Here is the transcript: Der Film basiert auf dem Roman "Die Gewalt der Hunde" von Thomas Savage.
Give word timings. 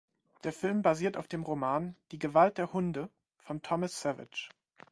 Der 0.43 0.51
Film 0.51 0.81
basiert 0.81 1.15
auf 1.15 1.27
dem 1.27 1.43
Roman 1.43 1.95
"Die 2.11 2.17
Gewalt 2.17 2.57
der 2.57 2.73
Hunde" 2.73 3.07
von 3.37 3.61
Thomas 3.61 4.01
Savage. 4.01 4.49